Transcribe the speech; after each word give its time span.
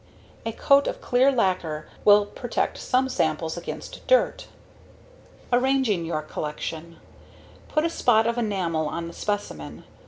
A 0.47 0.51
coat 0.51 0.87
of 0.87 0.99
clear 0.99 1.31
lacquer 1.31 1.87
will 2.03 2.25
protect 2.25 2.79
some 2.79 3.07
samples 3.07 3.55
against 3.55 4.07
dirt. 4.07 4.47
Arranging 5.53 6.05
Your 6.05 6.23
Collection 6.23 6.97
Put 7.67 7.85
a 7.85 7.89
spot 7.91 8.25
of 8.25 8.35
enamel 8.39 8.87
on 8.87 9.05
the 9.07 9.13
specimen. 9.13 9.83